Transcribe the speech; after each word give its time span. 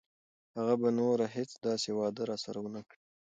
هغه 0.57 0.73
به 0.81 0.89
نوره 0.99 1.25
هیڅ 1.35 1.51
داسې 1.67 1.89
وعده 1.93 2.21
راسره 2.31 2.59
ونه 2.61 2.81
کړي. 2.87 2.99